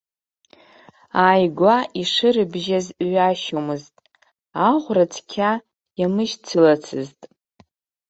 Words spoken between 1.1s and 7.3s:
Ааигәа ишырыбжьаз ҩашьомызт, аӷәра цқьа иамышьцылацызт.